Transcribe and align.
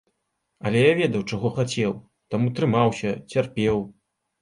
Але 0.69 0.79
я 0.81 0.93
ведаў, 1.01 1.27
чаго 1.35 1.53
хацеў, 1.59 1.91
таму 2.35 2.47
трымаўся, 2.59 3.17
цярпеў. 3.35 3.89